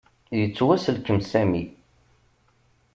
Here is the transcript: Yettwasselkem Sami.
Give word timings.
Yettwasselkem 0.39 1.19
Sami. 1.31 1.63